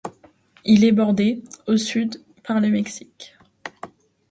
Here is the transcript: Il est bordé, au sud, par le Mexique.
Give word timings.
Il 0.65 0.83
est 0.83 0.93
bordé, 0.93 1.43
au 1.67 1.77
sud, 1.77 2.23
par 2.43 2.59
le 2.59 2.69
Mexique. 2.69 3.37